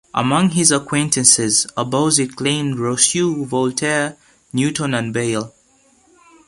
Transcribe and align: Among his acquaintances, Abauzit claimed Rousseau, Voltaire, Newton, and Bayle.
Among 0.15 0.49
his 0.49 0.71
acquaintances, 0.71 1.67
Abauzit 1.77 2.35
claimed 2.35 2.79
Rousseau, 2.79 3.43
Voltaire, 3.45 4.17
Newton, 4.51 4.95
and 4.95 5.13
Bayle. 5.13 5.53